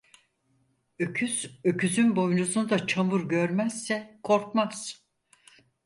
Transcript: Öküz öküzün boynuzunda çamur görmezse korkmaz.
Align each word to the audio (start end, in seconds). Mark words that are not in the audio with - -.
Öküz 0.99 1.59
öküzün 1.63 2.15
boynuzunda 2.15 2.87
çamur 2.87 3.29
görmezse 3.29 4.19
korkmaz. 4.23 5.03